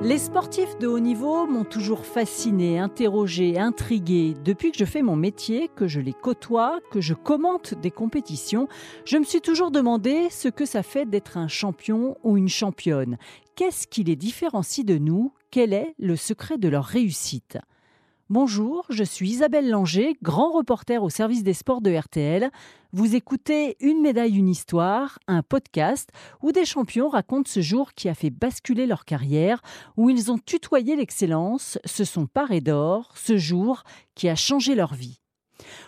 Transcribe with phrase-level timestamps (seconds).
[0.00, 4.36] Les sportifs de haut niveau m'ont toujours fasciné, interrogé, intrigué.
[4.44, 8.68] Depuis que je fais mon métier, que je les côtoie, que je commente des compétitions,
[9.04, 13.18] je me suis toujours demandé ce que ça fait d'être un champion ou une championne.
[13.56, 15.32] Qu'est-ce qui les différencie de nous?
[15.50, 17.58] Quel est le secret de leur réussite?
[18.30, 22.50] Bonjour, je suis Isabelle Langer, grand reporter au service des sports de RTL.
[22.92, 26.10] Vous écoutez Une médaille, une histoire, un podcast
[26.42, 29.62] où des champions racontent ce jour qui a fait basculer leur carrière,
[29.96, 33.82] où ils ont tutoyé l'excellence, se sont parés d'or, ce jour
[34.14, 35.22] qui a changé leur vie.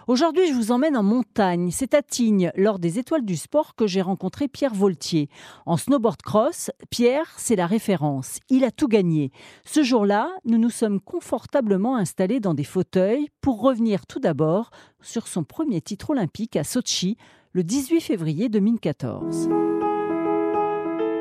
[0.07, 1.71] Aujourd'hui, je vous emmène en montagne.
[1.71, 5.29] C'est à Tignes, lors des Étoiles du Sport, que j'ai rencontré Pierre Voltier.
[5.67, 8.41] En snowboard cross, Pierre, c'est la référence.
[8.49, 9.31] Il a tout gagné.
[9.65, 14.71] Ce jour-là, nous nous sommes confortablement installés dans des fauteuils pour revenir tout d'abord
[15.01, 17.17] sur son premier titre olympique à Sochi
[17.53, 19.49] le 18 février 2014.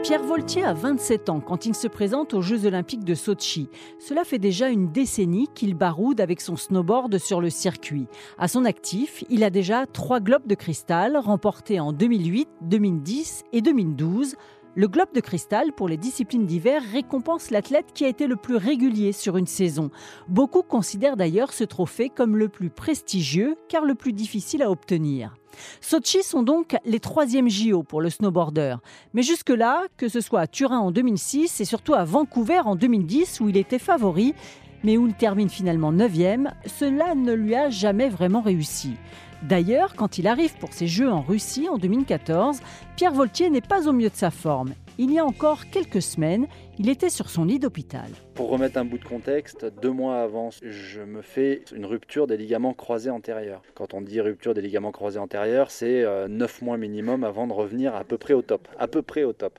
[0.03, 3.69] Pierre Voltier a 27 ans quand il se présente aux Jeux Olympiques de Sochi.
[3.99, 8.07] Cela fait déjà une décennie qu'il baroude avec son snowboard sur le circuit.
[8.37, 13.61] À son actif, il a déjà trois globes de cristal remportés en 2008, 2010 et
[13.61, 14.35] 2012.
[14.75, 18.55] Le globe de cristal pour les disciplines d'hiver récompense l'athlète qui a été le plus
[18.55, 19.89] régulier sur une saison.
[20.27, 25.35] Beaucoup considèrent d'ailleurs ce trophée comme le plus prestigieux car le plus difficile à obtenir.
[25.81, 28.75] Sochi sont donc les troisièmes JO pour le snowboarder.
[29.13, 33.39] Mais jusque-là, que ce soit à Turin en 2006 et surtout à Vancouver en 2010
[33.41, 34.35] où il était favori,
[34.83, 38.93] mais où il termine finalement 9e, cela ne lui a jamais vraiment réussi.
[39.41, 42.59] D'ailleurs, quand il arrive pour ses Jeux en Russie en 2014,
[42.97, 44.73] Pierre Voltier n'est pas au mieux de sa forme.
[44.97, 46.45] Il y a encore quelques semaines,
[46.77, 48.09] il était sur son lit d'hôpital.
[48.35, 52.35] Pour remettre un bout de contexte, deux mois avant, je me fais une rupture des
[52.35, 53.61] ligaments croisés antérieurs.
[53.75, 57.53] Quand on dit rupture des ligaments croisés antérieurs, c'est euh, neuf mois minimum avant de
[57.53, 58.67] revenir à peu près au top.
[58.77, 59.57] À peu près au top.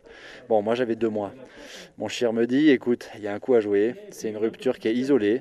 [0.51, 1.33] Bon, moi j'avais deux mois.
[1.97, 3.95] Mon chien me dit, écoute, il y a un coup à jouer.
[4.11, 5.41] C'est une rupture qui est isolée.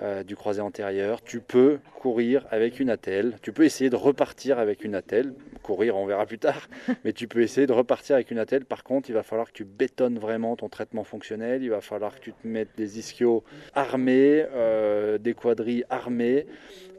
[0.00, 1.22] Euh, du croisé antérieur.
[1.22, 3.36] Tu peux courir avec une attelle.
[3.42, 5.34] Tu peux essayer de repartir avec une attelle.
[5.62, 6.70] Courir, on verra plus tard.
[7.04, 8.64] Mais tu peux essayer de repartir avec une attelle.
[8.64, 11.62] Par contre, il va falloir que tu bétonnes vraiment ton traitement fonctionnel.
[11.62, 13.44] Il va falloir que tu te mettes des ischios
[13.74, 16.46] armés, euh, des quadrilles armés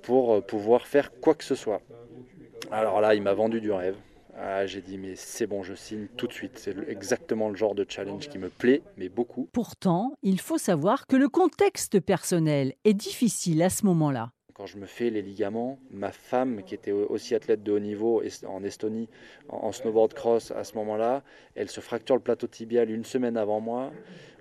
[0.03, 1.82] pour euh, pouvoir faire quoi que ce soit.
[2.72, 3.96] Alors là, il m'a vendu du rêve.
[4.36, 6.58] Ah, j'ai dit, mais c'est bon, je signe tout de suite.
[6.58, 9.48] C'est exactement le genre de challenge qui me plaît, mais beaucoup.
[9.52, 14.32] Pourtant, il faut savoir que le contexte personnel est difficile à ce moment-là.
[14.56, 18.22] Quand je me fais les ligaments, ma femme, qui était aussi athlète de haut niveau
[18.48, 19.10] en Estonie,
[19.50, 21.24] en snowboard cross à ce moment-là,
[21.56, 23.92] elle se fracture le plateau tibial une semaine avant moi.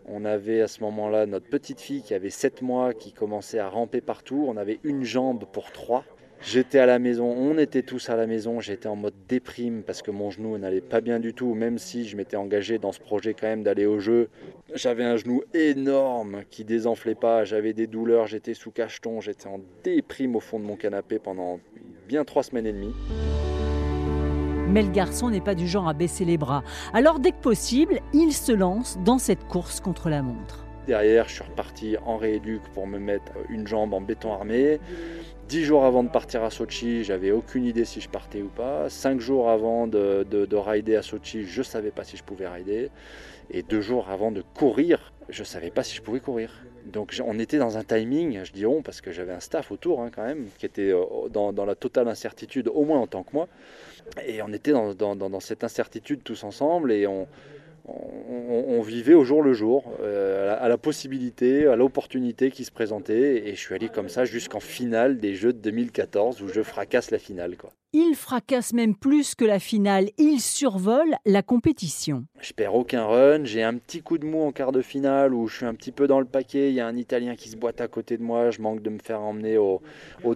[0.04, 3.68] On avait à ce moment-là notre petite fille qui avait 7 mois, qui commençait à
[3.68, 4.44] ramper partout.
[4.48, 6.04] On avait une jambe pour trois.
[6.44, 10.02] J'étais à la maison, on était tous à la maison, j'étais en mode déprime parce
[10.02, 12.98] que mon genou n'allait pas bien du tout, même si je m'étais engagé dans ce
[12.98, 14.28] projet quand même d'aller au jeu.
[14.74, 19.60] J'avais un genou énorme qui désenflait pas, j'avais des douleurs, j'étais sous cacheton, j'étais en
[19.84, 21.60] déprime au fond de mon canapé pendant
[22.08, 22.94] bien trois semaines et demie.
[24.68, 26.64] Mais le garçon n'est pas du genre à baisser les bras.
[26.92, 30.66] Alors dès que possible, il se lance dans cette course contre la montre.
[30.86, 34.80] Derrière, je suis reparti en rééduque pour me mettre une jambe en béton armé.
[35.48, 38.88] Dix jours avant de partir à Sochi, j'avais aucune idée si je partais ou pas.
[38.88, 42.48] Cinq jours avant de, de, rider à Sochi, je ne savais pas si je pouvais
[42.48, 42.90] rider.
[43.50, 46.64] Et deux jours avant de courir, je ne savais pas si je pouvais courir.
[46.86, 50.00] Donc on était dans un timing, je dis on, parce que j'avais un staff autour
[50.00, 53.22] hein, quand même, qui était euh, dans, dans, la totale incertitude, au moins en tant
[53.22, 53.46] que moi.
[54.26, 57.28] Et on était dans, dans, dans cette incertitude tous ensemble et on,
[57.84, 63.48] on, vivait au jour le jour, euh, à, la, possibilité, à l'opportunité qui se présentait.
[63.48, 67.10] Et je suis allé comme ça jusqu'en finale des Jeux de 2014 où je fracasse
[67.10, 67.56] la finale.
[67.56, 67.72] Quoi.
[67.94, 72.24] Il fracasse même plus que la finale, il survole la compétition.
[72.40, 75.46] Je perds aucun run, j'ai un petit coup de mou en quart de finale où
[75.46, 77.56] je suis un petit peu dans le paquet, il y a un Italien qui se
[77.58, 79.82] boite à côté de moi, je manque de me faire emmener au,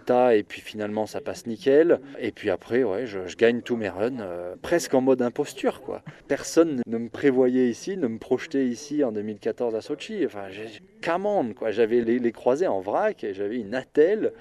[0.04, 2.00] tas et puis finalement ça passe nickel.
[2.20, 5.80] Et puis après, ouais, je, gagne tous mes runs, euh, presque en mode imposture.
[5.80, 6.02] quoi.
[6.28, 10.26] Personne ne me prévoyait ici, ne me projetait ici en 2014 à Sochi.
[10.26, 10.66] Enfin, j'ai
[11.56, 11.70] quoi.
[11.70, 14.32] J'avais les, les croisés en vrac, j'avais une attelle.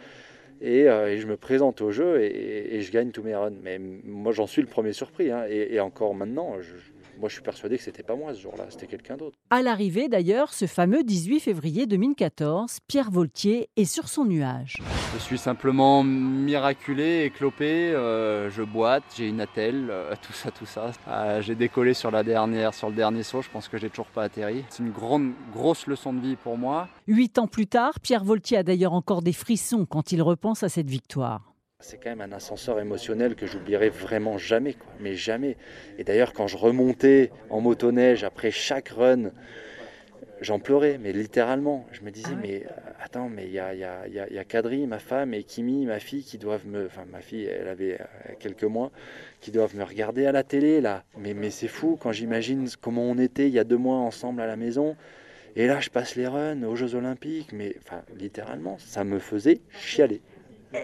[0.63, 3.53] Euh, et, je me présente au jeu et, je gagne tous mes runs.
[3.61, 5.31] Mais moi, j'en suis le premier surpris.
[5.31, 5.45] Hein.
[5.49, 6.75] et, encore maintenant, je,
[7.19, 9.37] moi, je suis persuadé que c'était pas moi ce jour-là, c'était quelqu'un d'autre.
[9.49, 14.77] À l'arrivée, d'ailleurs, ce fameux 18 février 2014, Pierre Voltier est sur son nuage.
[15.13, 17.93] Je suis simplement miraculé, éclopé.
[17.93, 20.91] Euh, je boite, j'ai une attelle, euh, tout ça, tout ça.
[21.07, 23.41] Euh, j'ai décollé sur la dernière, sur le dernier saut.
[23.41, 24.63] Je pense que j'ai toujours pas atterri.
[24.69, 26.87] C'est une grande, grosse leçon de vie pour moi.
[27.07, 30.69] Huit ans plus tard, Pierre Voltier a d'ailleurs encore des frissons quand il repense à
[30.69, 31.54] cette victoire.
[31.87, 34.91] C'est quand même un ascenseur émotionnel que j'oublierai vraiment jamais, quoi.
[34.99, 35.55] mais jamais.
[35.99, 39.29] Et d'ailleurs, quand je remontais en motoneige après chaque run,
[40.41, 41.85] j'en pleurais, mais littéralement.
[41.91, 42.69] Je me disais, ah mais euh,
[43.03, 45.99] attends, mais il y a, y, a, y a, Kadri, ma femme, et Kimi, ma
[45.99, 46.87] fille, qui doivent me.
[46.87, 48.91] Enfin, ma fille, elle avait euh, quelques mois,
[49.39, 51.03] qui doivent me regarder à la télé, là.
[51.19, 54.41] Mais, mais c'est fou quand j'imagine comment on était il y a deux mois ensemble
[54.41, 54.95] à la maison.
[55.55, 59.61] Et là, je passe les runs aux Jeux Olympiques, mais enfin, littéralement, ça me faisait
[59.79, 60.23] chialer.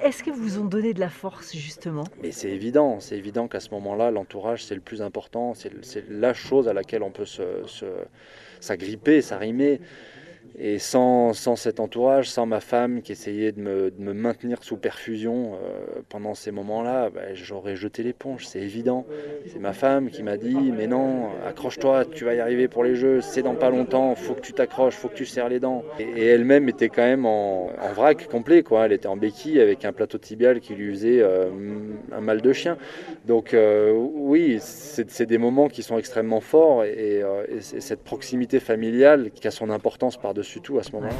[0.03, 2.03] Est-ce que vous ont donné de la force justement?
[2.21, 5.71] Mais c'est évident, c'est évident qu'à ce moment-là, l'entourage c'est le plus important, c'est
[6.09, 7.25] la chose à laquelle on peut
[8.59, 9.81] s'agripper, s'arrimer.
[10.63, 14.63] Et sans, sans, cet entourage, sans ma femme qui essayait de me, de me maintenir
[14.63, 19.05] sous perfusion euh, pendant ces moments-là, bah, j'aurais jeté l'éponge, c'est évident.
[19.47, 22.95] C'est ma femme qui m'a dit Mais non, accroche-toi, tu vas y arriver pour les
[22.95, 25.83] jeux, c'est dans pas longtemps, faut que tu t'accroches, faut que tu serres les dents.
[25.99, 28.85] Et, elle-même était quand même en, en, vrac complet, quoi.
[28.85, 31.49] Elle était en béquille avec un plateau tibial qui lui faisait euh,
[32.11, 32.77] un mal de chien.
[33.25, 39.31] Donc, euh, oui, c'est des moments qui sont extrêmement forts et, et cette proximité familiale
[39.31, 41.13] qui a son importance par-dessus tout à ce moment-là.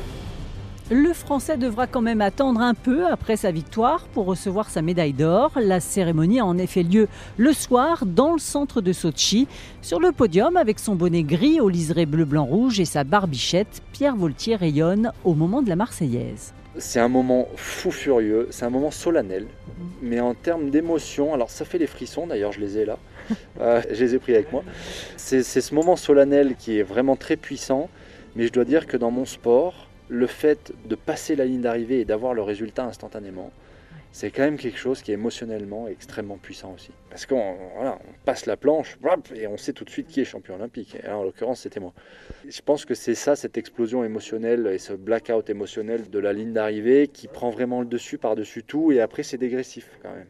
[0.93, 5.13] Le Français devra quand même attendre un peu après sa victoire pour recevoir sa médaille
[5.13, 5.53] d'or.
[5.55, 7.07] La cérémonie a en effet lieu
[7.37, 9.47] le soir dans le centre de Sochi.
[9.81, 14.57] Sur le podium, avec son bonnet gris au liseré bleu-blanc-rouge et sa barbichette, Pierre Voltier
[14.57, 16.53] rayonne au moment de la Marseillaise.
[16.77, 19.47] C'est un moment fou furieux, c'est un moment solennel,
[20.01, 22.97] mais en termes d'émotion, alors ça fait les frissons d'ailleurs, je les ai là,
[23.61, 24.63] euh, je les ai pris avec moi.
[25.15, 27.89] C'est ce moment solennel qui est vraiment très puissant
[28.35, 32.01] mais je dois dire que dans mon sport, le fait de passer la ligne d'arrivée
[32.01, 33.51] et d'avoir le résultat instantanément,
[34.13, 36.91] c'est quand même quelque chose qui est émotionnellement extrêmement puissant aussi.
[37.09, 38.97] Parce qu'on on passe la planche
[39.33, 40.97] et on sait tout de suite qui est champion olympique.
[41.01, 41.93] Et en l'occurrence, c'était moi.
[42.47, 46.51] Je pense que c'est ça, cette explosion émotionnelle et ce blackout émotionnel de la ligne
[46.51, 48.91] d'arrivée qui prend vraiment le dessus par-dessus tout.
[48.91, 50.27] Et après, c'est dégressif quand même.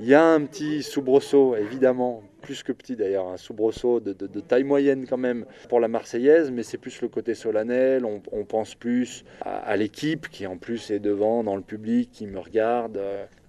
[0.00, 4.64] Il y a un petit soubresaut, évidemment, plus que petit d'ailleurs, un soubresaut de, taille
[4.64, 9.24] moyenne quand même pour la Marseillaise, mais c'est plus le côté solennel, on, pense plus
[9.42, 12.98] à, l'équipe qui en plus est devant, dans le public, qui me regarde.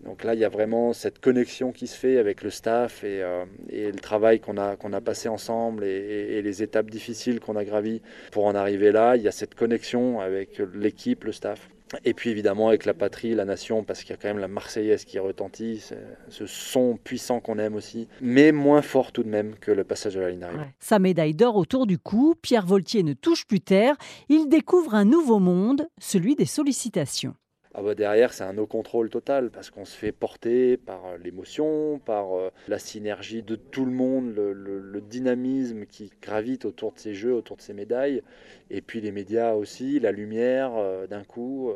[0.03, 3.21] Donc là, il y a vraiment cette connexion qui se fait avec le staff et,
[3.21, 7.63] euh, le travail qu'on a, a passé ensemble et, et les étapes difficiles qu'on a
[7.63, 8.01] gravies
[8.31, 9.15] pour en arriver là.
[9.15, 11.69] Il y a cette connexion avec l'équipe, le staff.
[12.06, 14.47] Et puis évidemment avec la patrie, la nation, parce qu'il y a quand même la
[14.47, 15.83] Marseillaise qui retentit,
[16.30, 20.15] ce son puissant qu'on aime aussi, mais moins fort tout de même que le passage
[20.15, 20.45] de la ligne.
[20.80, 23.95] Sa médaille d'or autour du cou, Pierre Voltier ne touche plus terre,
[24.30, 27.36] il découvre un nouveau monde, celui des sollicitations.
[27.75, 32.00] Ah bah derrière, c'est un no-contrôle total parce qu'on se fait porter par euh, l'émotion,
[32.04, 37.13] par euh, la synergie de tout le monde, le, dynamisme qui gravite autour de ces
[37.13, 38.21] jeux, autour de ces médailles,
[38.69, 41.71] et puis les médias aussi, la lumière, euh, d'un coup,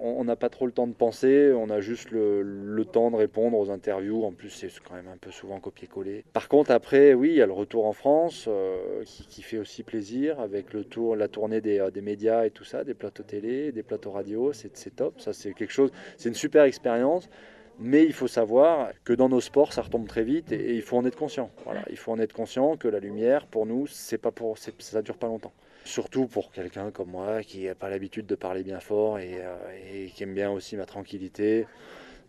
[0.00, 3.58] on n'a pas trop le temps de penser, on a juste le, temps de répondre
[3.58, 4.24] aux interviews.
[4.24, 6.24] En plus, c'est quand même un peu souvent copier-coller.
[6.32, 8.48] Par contre, après, oui, il y a le retour en France
[9.04, 12.82] qui, fait aussi plaisir avec le tour, la tournée des, des médias et tout ça,
[12.82, 15.07] des plateaux télé, des plateaux radio, c'est top.
[15.18, 17.28] C'est une super expérience.
[17.80, 20.96] Mais il faut savoir que dans nos sports, ça retombe très vite et, il faut
[20.96, 21.50] en être conscient.
[21.90, 25.16] Il faut en être conscient que la lumière, pour nous, c'est pas pour, ça dure
[25.16, 25.52] pas longtemps.
[25.84, 29.56] Surtout pour quelqu'un comme moi qui n'a pas l'habitude de parler bien fort et, euh,
[29.92, 31.66] et qui aime bien aussi ma tranquillité.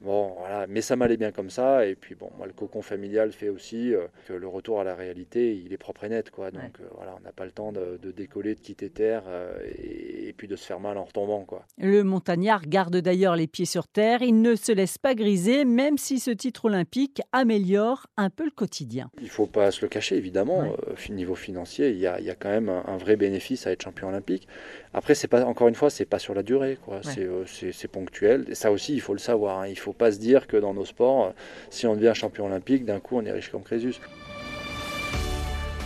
[0.02, 1.86] Bon, voilà, mais ça m'allait bien comme ça.
[1.86, 4.96] Et puis, bon, moi, le cocon familial fait aussi euh, que le retour à la
[4.96, 6.52] réalité, il est propre et net, quoi.
[6.52, 10.34] Donc, euh, voilà, on n'a pas le temps de, décoller, de quitter terre euh, et,
[10.38, 11.66] puis de se faire mal en retombant, quoi.
[11.78, 14.22] Le montagnard garde d'ailleurs les pieds sur terre.
[14.22, 18.52] Il ne se laisse pas griser, même si ce titre olympique améliore un peu le
[18.52, 19.12] quotidien.
[19.22, 20.76] Il faut pas se le cacher, évidemment.
[21.10, 23.84] niveau financier, il y, a, il y a, quand même un, vrai bénéfice à être
[23.84, 24.48] champion olympique.
[24.94, 27.02] Après, c'est pas, encore une fois, c'est pas sur la durée, quoi.
[27.04, 28.46] C'est ponctuel.
[28.48, 29.60] Et ça aussi, il faut le savoir.
[29.60, 29.68] Hein.
[29.68, 31.32] Il faut faut pas se dire que dans nos sports, euh,
[31.72, 33.96] si on devient champion olympique, d'un coup on est riche comme Crésus.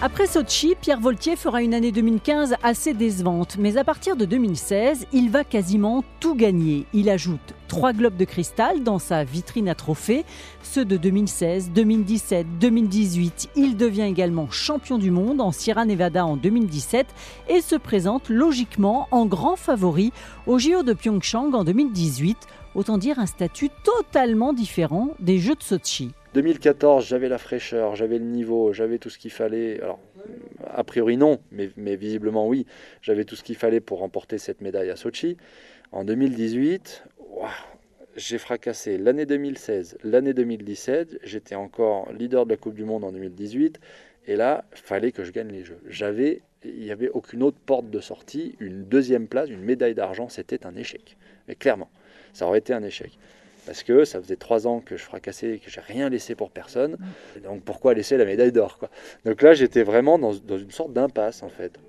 [0.02, 5.06] Après Sochi, Pierre Voltier fera une année 2015 assez décevante, mais à partir de 2016,
[5.14, 6.86] il va quasiment tout gagner.
[6.92, 10.26] Il ajoute trois globes de cristal dans sa vitrine à trophées,
[10.62, 13.52] ceux de 2016, 2017, 2018.
[13.56, 17.08] Il devient également champion du monde en Sierra Nevada en 2017
[17.48, 20.12] et se présente logiquement en grand favori
[20.48, 22.38] au JO de Pyeongchang en 2018
[22.76, 26.12] Autant dire un statut totalement différent des Jeux de Sochi.
[26.34, 29.80] 2014, j'avais la fraîcheur, j'avais le niveau, j'avais tout ce qu'il fallait.
[29.80, 30.00] Alors,
[30.74, 32.66] a priori non, mais, visiblement oui.
[33.04, 35.38] J'avais tout ce qu'il fallait pour remporter cette médaille à Sochi.
[35.92, 37.04] En 2018,
[38.16, 41.20] j'ai fracassé l'année 2016, l'année 2017.
[41.24, 43.80] J'étais encore leader de la Coupe du Monde en 2018.
[44.26, 45.80] Et là, fallait que je gagne les Jeux.
[45.88, 48.56] J'avais, il n'y avait aucune autre porte de sortie.
[48.60, 51.18] Une deuxième place, une médaille d'argent, c'était un échec.
[51.48, 51.92] Mais clairement
[52.34, 53.18] ça aurait été un échec.
[53.66, 56.52] Parce que ça faisait trois ans que je fracassais et que j'ai rien laissé pour
[56.52, 56.98] personne.
[57.44, 58.90] donc pourquoi laisser la médaille d'or quoi?
[59.26, 61.80] Donc là, j'étais vraiment dans, dans, une sorte d'impasse en fait.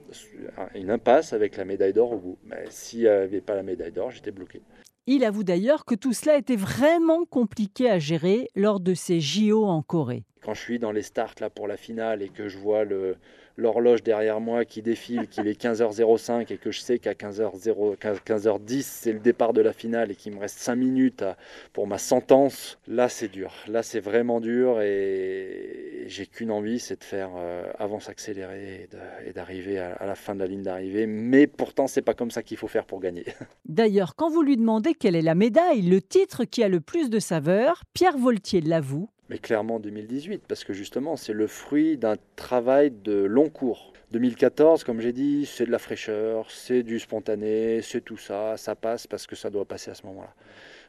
[0.77, 2.39] Une impasse avec la médaille d'or au bout.
[2.45, 4.63] Mais s'il n'y avait pas la médaille d'or, j'étais bloqué.
[5.07, 9.67] Il avoue d'ailleurs que tout cela était vraiment compliqué à gérer lors de ses JO
[9.67, 10.25] en Corée.
[10.43, 13.17] Quand je suis dans les starts là pour la finale et que je vois le,
[13.57, 18.83] l'horloge derrière moi qui défile, qu'il est 15h05 et que je sais qu'à 15h0, 15h10
[18.83, 21.25] c'est le départ de la finale et qu'il me reste 5 minutes
[21.73, 23.53] pour ma sentence, là c'est dur.
[23.69, 28.89] Là c'est vraiment dur et j'ai qu'une envie, c'est de faire euh, avance accélérée
[29.27, 31.07] et d'arriver à, la fin de la ligne d'arrivée.
[31.07, 33.25] Mais pourtant c'est pas comme ça qu'il faut faire pour gagner.
[33.65, 37.11] D'ailleurs, quand vous lui demandez quelle est la médaille, le titre qui a le plus
[37.11, 42.15] de saveur, Pierre Voltier l'avoue, mais clairement 2018, parce que justement, c'est le fruit d'un
[42.37, 43.93] travail de long cours.
[44.13, 48.77] 2014, comme j'ai dit, c'est de la fraîcheur, c'est du spontané, c'est tout ça, ça
[48.77, 50.33] passe parce que ça doit passer à ce moment-là.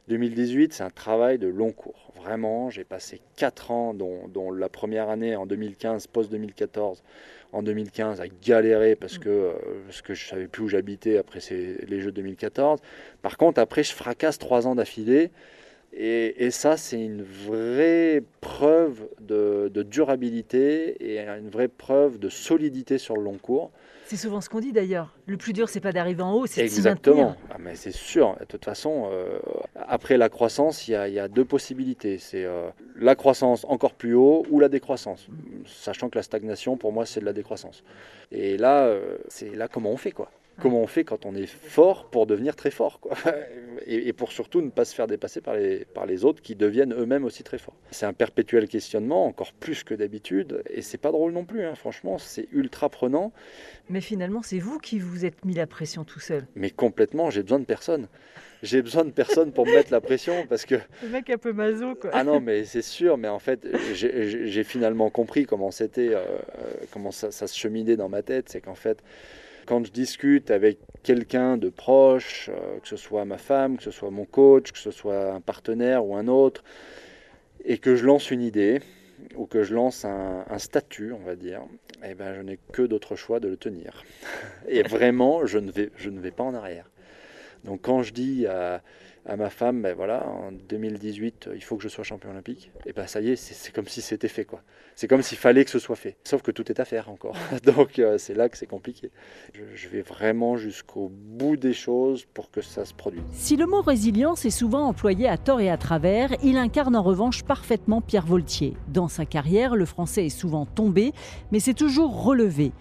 [0.09, 2.11] 2018, c'est un travail de long cours.
[2.17, 6.97] Vraiment, j'ai passé 4 ans, dont, la première année en 2015, post-2014,
[7.51, 9.53] en 2015, à galérer parce que, euh,
[9.87, 12.79] parce que je ne savais plus où j'habitais après les Jeux 2014.
[13.23, 15.31] Par contre, après, je fracasse 3 ans d'affilée.
[15.97, 23.15] Et, ça, c'est une vraie preuve de, durabilité et une vraie preuve de solidité sur
[23.15, 23.71] le long cours.
[24.05, 25.15] C'est souvent ce qu'on dit d'ailleurs.
[25.25, 27.35] Le plus dur, c'est pas d'arriver en haut, c'est de Exactement.
[27.49, 28.35] Ah, mais c'est sûr.
[28.39, 29.39] De toute façon, euh,
[29.75, 32.19] après la croissance, il y, a deux possibilités.
[32.19, 35.27] C'est euh, la croissance encore plus haut ou la décroissance.
[35.65, 37.83] Sachant que la stagnation, pour moi, c'est de la décroissance.
[38.31, 40.29] Et là, euh, c'est là comment on fait quoi.
[40.61, 43.15] Comment on fait quand on est fort pour devenir très fort quoi.
[43.87, 46.93] Et, pour surtout ne pas se faire dépasser par les, par les autres qui deviennent
[46.93, 47.75] eux-mêmes aussi très forts.
[47.91, 51.75] C'est un perpétuel questionnement, encore plus que d'habitude, et c'est pas drôle non plus, hein.
[51.75, 53.31] franchement, c'est ultra prenant.
[53.89, 56.47] Mais finalement, c'est vous qui vous êtes mis la pression tout seul.
[56.55, 58.07] Mais complètement, j'ai besoin de personne.
[58.63, 60.75] J'ai besoin de personne pour me mettre la pression parce que.
[61.03, 62.09] Le mec un peu maso, quoi.
[62.13, 66.23] Ah non, mais c'est sûr, mais en fait, j'ai finalement compris comment c'était, euh,
[66.57, 68.49] euh, comment ça, ça se cheminait dans ma tête.
[68.49, 69.03] C'est qu'en fait,
[69.65, 73.91] quand je discute avec quelqu'un de proche, euh, que ce soit ma femme, que ce
[73.91, 76.63] soit mon coach, que ce soit un partenaire ou un autre,
[77.63, 78.81] et que je lance une idée,
[79.35, 81.61] ou que je lance un, statut, on va dire,
[82.03, 84.03] eh ben, je n'ai que d'autres choix de le tenir.
[84.67, 86.89] Et vraiment, je ne vais, je ne vais pas en arrière.
[87.63, 88.81] Donc quand je dis à,
[89.25, 92.71] à ma femme, ben voilà, en 2018, il faut que je sois champion olympique.
[92.85, 94.61] Et ben ça y est, c'est comme si c'était fait quoi.
[94.95, 96.15] C'est comme s'il fallait que ce soit fait.
[96.23, 97.35] Sauf que tout est à faire encore.
[97.65, 99.11] Donc euh, c'est là que c'est compliqué.
[99.53, 103.21] Je, vais vraiment jusqu'au bout des choses pour que ça se produise.
[103.31, 107.03] Si le mot résilience est souvent employé à tort et à travers, il incarne en
[107.03, 108.75] revanche parfaitement Pierre Voltier.
[108.87, 111.13] Dans sa carrière, le français est souvent tombé,
[111.51, 112.71] mais c'est toujours relevé.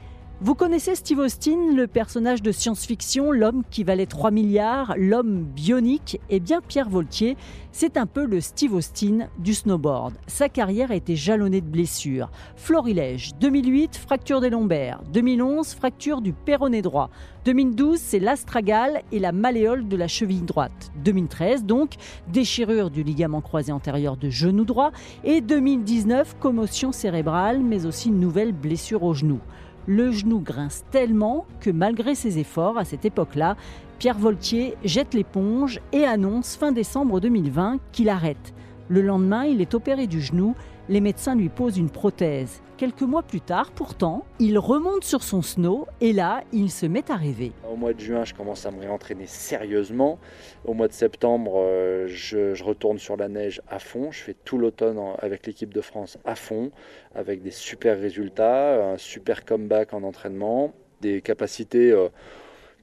[0.45, 6.21] Vous connaissez Steve Austin, le personnage de science-fiction, l'homme qui valait 3 milliards, l'homme bionique?
[6.29, 7.39] Eh bien, Pierre Voltier,
[7.73, 10.13] c'est un peu le Steve Austin du snowboard.
[10.27, 12.31] Sa carrière a été jalonnée de blessures.
[12.57, 15.01] Florilège, 2008, fracture des lombaires.
[15.15, 17.09] 2011, fracture du péroné droit.
[17.47, 20.93] 2012, c'est l'astragale et la malléole de la cheville droite.
[21.05, 21.95] 2013, donc,
[22.29, 24.93] déchirure du ligament croisé antérieur de genou droit.
[25.25, 29.41] Et 2019, commotion cérébrale, mais aussi une nouvelle blessure au genou.
[29.87, 33.57] Le genou grince tellement que malgré ses efforts à cette époque-là,
[33.99, 38.55] Pierre Voltier jette l'éponge et annonce fin décembre 2020 qu'il arrête.
[38.89, 40.55] Le lendemain, il est opéré du genou
[40.89, 42.61] les médecins lui posent une prothèse.
[42.77, 47.11] Quelques mois plus tard, pourtant, il remonte sur son snow et là, il se met
[47.11, 47.53] à rêver.
[47.71, 50.19] Au mois de juin, je commence à me réentraîner sérieusement.
[50.67, 54.11] Au mois de septembre, euh, je, retourne sur la neige à fond.
[54.13, 56.71] Je fais tout l'automne avec l'équipe de France à fond,
[57.15, 61.93] avec des super résultats, un super comeback en entraînement, des capacités...
[61.93, 62.09] Euh,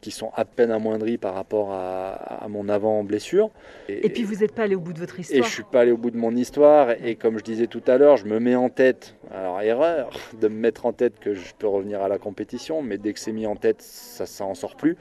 [0.02, 3.50] qui sont à peine amoindris par rapport à, mon avant-blessure.
[3.88, 5.40] Et, puis vous n'êtes pas allé au bout de votre histoire.
[5.40, 6.90] Et je suis pas allé au bout de mon histoire.
[7.04, 10.10] Et comme je disais tout à l'heure, je me mets en tête, alors erreur,
[10.42, 13.20] de me mettre en tête que je peux revenir à la compétition, mais dès que
[13.20, 14.98] c'est mis en tête, ça ça en sort plus.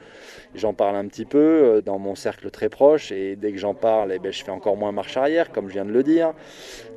[0.53, 3.73] J'en parle un petit peu euh, dans mon cercle très proche, et dès que j'en
[3.73, 6.33] parle, eh ben, je fais encore moins marche arrière, comme je viens de le dire.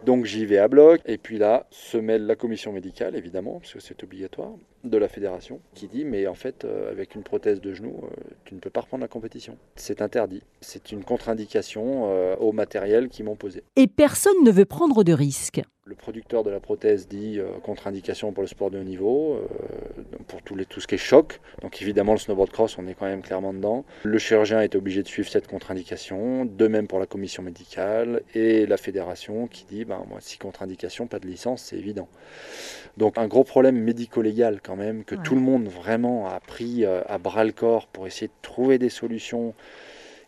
[0.05, 1.01] Donc j'y vais à bloc.
[1.07, 4.53] Et puis là, se mêle la commission médicale, évidemment, parce que c'est obligatoire
[4.85, 8.09] de la fédération qui dit mais en fait euh, avec une prothèse de genou euh,
[8.45, 9.57] tu ne peux pas reprendre la compétition.
[9.77, 10.43] C'est interdit.
[10.61, 13.63] C'est une contre-indication euh, au matériel qu'ils m'ont posé.
[13.77, 15.63] Et personne ne veut prendre de risques.
[15.87, 19.39] Le producteur de la prothèse dit contre-indication pour le sport de haut niveau,
[20.29, 21.41] pour tout, les, tout, ce qui est choc.
[21.61, 23.85] Donc évidemment le snowboard cross, on est quand même clairement dedans.
[24.03, 28.65] Le chirurgien est obligé de suivre cette contre-indication, de même pour la commission médicale et
[28.65, 32.09] la fédération qui dit ben, moi, si contre-indication, pas de licence, c'est évident.
[32.97, 37.03] Donc un gros problème médico-légal quand même, que tout le monde vraiment a pris euh,
[37.07, 39.55] à bras le corps pour essayer de trouver des solutions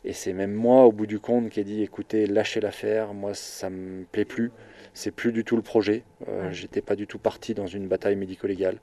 [0.04, 3.34] Et c'est même moi, au bout du compte, qui ai dit écoutez, lâchez l'affaire, moi
[3.34, 4.50] ça me plaît plus
[4.96, 6.04] c'est plus du tout le projet.
[6.26, 8.78] Euh, j'étais pas du tout parti dans une bataille médico-légale.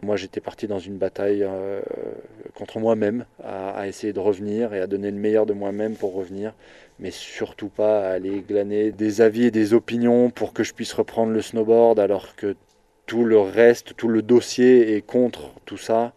[0.00, 1.80] Moi, j'étais parti dans une bataille euh,
[2.54, 6.54] contre moi-même, à, essayer de revenir et à donner le meilleur de moi-même pour revenir,
[7.00, 10.92] mais surtout pas à aller glaner des avis et des opinions pour que je puisse
[10.92, 12.54] reprendre le snowboard alors que
[13.06, 16.12] tout le reste, tout le dossier est contre tout ça.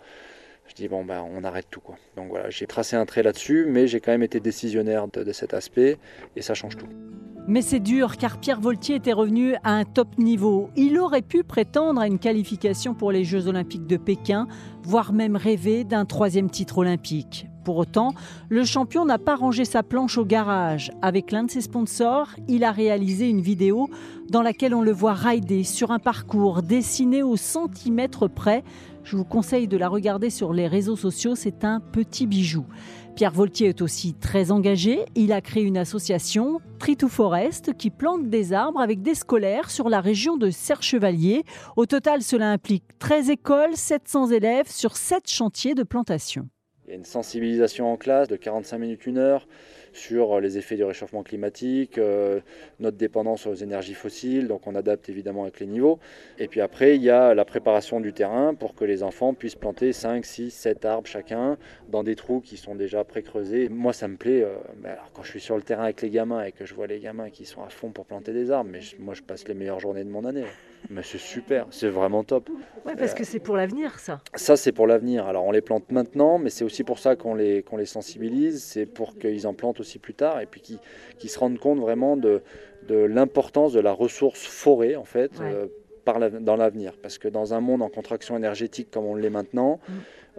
[0.67, 1.95] Je dis bon ben on arrête tout quoi.
[2.15, 5.53] Donc voilà, j'ai tracé un trait là-dessus, mais j'ai quand même été décisionnaire de cet
[5.53, 5.97] aspect
[6.35, 6.87] et ça change tout.
[7.47, 10.69] Mais c'est dur car Pierre Voltier était revenu à un top niveau.
[10.75, 14.47] Il aurait pu prétendre à une qualification pour les Jeux olympiques de Pékin,
[14.83, 17.48] voire même rêver d'un troisième titre olympique.
[17.63, 18.13] Pour autant,
[18.49, 20.91] le champion n'a pas rangé sa planche au garage.
[21.01, 23.89] Avec l'un de ses sponsors, il a réalisé une vidéo
[24.29, 28.63] dans laquelle on le voit rider sur un parcours dessiné au centimètre près.
[29.03, 32.65] Je vous conseille de la regarder sur les réseaux sociaux, c'est un petit bijou.
[33.15, 35.03] Pierre Voltier est aussi très engagé.
[35.15, 39.89] Il a créé une association, Tree Forest, qui plante des arbres avec des scolaires sur
[39.89, 41.43] la région de Serre-Chevalier.
[41.75, 46.47] Au total, cela implique 13 écoles, 700 élèves sur 7 chantiers de plantation.
[46.89, 49.47] Il y a une sensibilisation en classe de 45 minutes, une heure
[49.93, 52.39] sur les effets du réchauffement climatique, euh,
[52.79, 55.99] notre dépendance aux énergies fossiles, donc on adapte évidemment avec les niveaux.
[56.39, 59.53] Et puis après, il y a la préparation du terrain pour que les enfants puissent
[59.53, 63.69] planter 5, 6, 7 arbres chacun dans des trous qui sont déjà pré-creusés.
[63.69, 64.41] Moi, ça me plaît.
[64.41, 66.87] Euh, alors, quand je suis sur le terrain avec les gamins et que je vois
[66.87, 69.53] les gamins qui sont à fond pour planter des arbres, mais moi, je passe les
[69.53, 70.45] meilleures journées de mon année.
[70.89, 72.49] Mais c'est super, c'est vraiment top.
[72.85, 74.21] Oui, parce que c'est pour l'avenir, ça.
[74.35, 75.27] Ça, c'est pour l'avenir.
[75.27, 78.63] Alors, on les plante maintenant, mais c'est aussi pour ça qu'on les, qu'on les sensibilise.
[78.63, 82.17] C'est pour qu'ils en plantent aussi plus tard et puis qu'ils se rendent compte vraiment
[82.17, 82.41] de,
[82.87, 85.67] de l'importance de la ressource forêt, en fait, euh,
[86.05, 86.93] par dans l'avenir.
[87.01, 89.93] Parce que dans un monde en contraction énergétique comme on l'est maintenant, mm.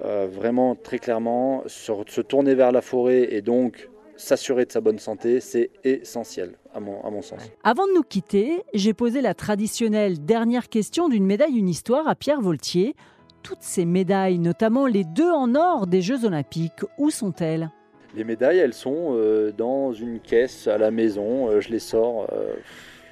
[0.05, 3.89] euh, vraiment, très clairement, se, se tourner vers la forêt et donc
[4.21, 7.41] s'assurer de sa bonne santé, c'est essentiel, à mon, à mon sens.
[7.65, 12.15] Avant de nous quitter, j'ai posé la traditionnelle dernière question d'une médaille, une histoire à
[12.15, 12.95] Pierre Voltier.
[13.43, 17.71] Toutes ces médailles, notamment les deux en or des Jeux Olympiques, où sont-elles?
[18.15, 21.49] Les médailles, elles sont euh, dans une caisse à la maison.
[21.49, 22.27] Euh, je les sors.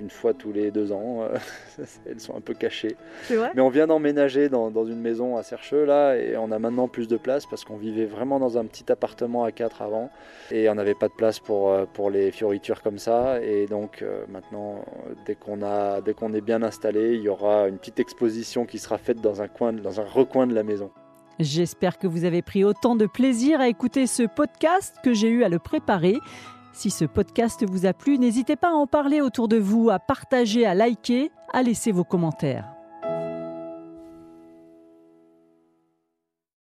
[0.01, 1.23] Une fois tous les deux ans.
[1.23, 1.37] Euh,
[2.07, 2.97] elles sont un peu cachées.
[3.31, 7.09] Mais on vient d'emménager dans, une maison à Sercheux là et on a maintenant plus
[7.09, 10.11] de place parce qu'on vivait vraiment dans un petit appartement à quatre avant
[10.51, 13.43] et on n'avait pas de place pour, euh, pour les fioritures comme ça.
[13.43, 14.85] Et donc euh, maintenant,
[15.27, 18.79] dès qu'on a dès qu'on est bien installé, il y aura une petite exposition qui
[18.79, 20.91] sera faite dans un coin, dans un recoin de la maison.
[21.41, 25.45] J'espère que vous avez pris autant de plaisir à écouter ce podcast que j'ai eu
[25.45, 26.19] à le préparer.
[26.79, 29.99] Si ce podcast vous a plu, n'hésitez pas à en parler autour de vous, à
[29.99, 32.78] partager, à liker, à laisser vos commentaires.